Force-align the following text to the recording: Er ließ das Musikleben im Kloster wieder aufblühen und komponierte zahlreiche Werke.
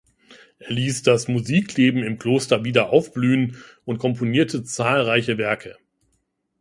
Er 0.57 0.71
ließ 0.71 1.03
das 1.03 1.27
Musikleben 1.27 2.01
im 2.01 2.17
Kloster 2.17 2.63
wieder 2.65 2.89
aufblühen 2.89 3.57
und 3.85 3.99
komponierte 3.99 4.63
zahlreiche 4.63 5.37
Werke. 5.37 5.77